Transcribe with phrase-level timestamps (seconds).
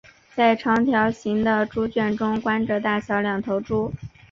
[0.33, 3.93] 在长条形的猪圈中关着大小两头猪。